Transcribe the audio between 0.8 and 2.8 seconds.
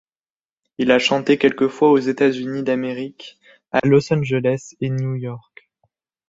a chanté quelques fois aux États-Unis